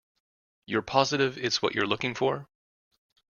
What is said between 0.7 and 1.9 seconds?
positive it's what you're